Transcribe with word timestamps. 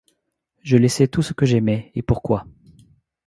Je 0.63 0.77
laissais 0.77 1.07
tout 1.07 1.21
ce 1.21 1.33
que 1.33 1.45
j'aimais, 1.45 1.91
et 1.93 2.01
pourquoi? 2.01 2.47